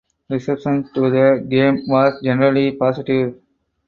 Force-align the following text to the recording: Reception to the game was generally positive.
Reception 0.31 0.89
to 0.95 1.11
the 1.11 1.45
game 1.47 1.83
was 1.85 2.19
generally 2.23 2.71
positive. 2.71 3.39